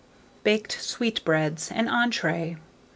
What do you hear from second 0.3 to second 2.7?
BAKED SWEETBREADS (an Entree).